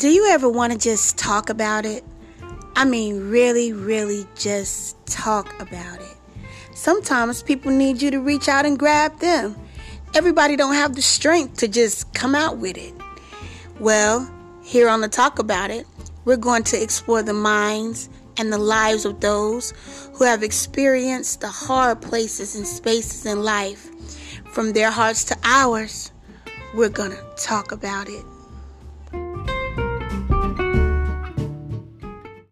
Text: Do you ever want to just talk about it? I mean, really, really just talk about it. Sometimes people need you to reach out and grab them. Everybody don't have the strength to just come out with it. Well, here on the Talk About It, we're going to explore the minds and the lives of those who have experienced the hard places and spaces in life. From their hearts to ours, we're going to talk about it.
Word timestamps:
Do 0.00 0.08
you 0.08 0.28
ever 0.30 0.48
want 0.48 0.72
to 0.72 0.78
just 0.78 1.18
talk 1.18 1.50
about 1.50 1.84
it? 1.84 2.02
I 2.74 2.86
mean, 2.86 3.28
really, 3.28 3.74
really 3.74 4.26
just 4.34 4.96
talk 5.04 5.60
about 5.60 6.00
it. 6.00 6.16
Sometimes 6.74 7.42
people 7.42 7.70
need 7.70 8.00
you 8.00 8.10
to 8.12 8.18
reach 8.18 8.48
out 8.48 8.64
and 8.64 8.78
grab 8.78 9.18
them. 9.18 9.54
Everybody 10.14 10.56
don't 10.56 10.72
have 10.72 10.96
the 10.96 11.02
strength 11.02 11.58
to 11.58 11.68
just 11.68 12.14
come 12.14 12.34
out 12.34 12.56
with 12.56 12.78
it. 12.78 12.94
Well, 13.78 14.26
here 14.64 14.88
on 14.88 15.02
the 15.02 15.08
Talk 15.08 15.38
About 15.38 15.70
It, 15.70 15.86
we're 16.24 16.38
going 16.38 16.62
to 16.62 16.82
explore 16.82 17.22
the 17.22 17.34
minds 17.34 18.08
and 18.38 18.50
the 18.50 18.56
lives 18.56 19.04
of 19.04 19.20
those 19.20 19.74
who 20.14 20.24
have 20.24 20.42
experienced 20.42 21.42
the 21.42 21.48
hard 21.48 22.00
places 22.00 22.56
and 22.56 22.66
spaces 22.66 23.26
in 23.26 23.42
life. 23.42 23.90
From 24.46 24.72
their 24.72 24.90
hearts 24.90 25.24
to 25.24 25.36
ours, 25.44 26.10
we're 26.74 26.88
going 26.88 27.10
to 27.10 27.22
talk 27.36 27.70
about 27.70 28.08
it. 28.08 28.24